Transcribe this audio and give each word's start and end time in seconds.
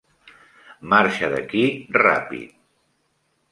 Marxa 0.93 1.29
d'aquí 1.35 1.63
ràpid. 1.99 2.59